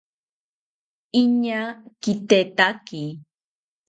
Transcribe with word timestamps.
Iñaa 1.21 1.67
kitetaki 2.01 3.01